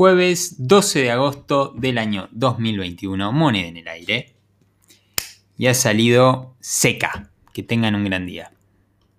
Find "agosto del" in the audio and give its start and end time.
1.10-1.98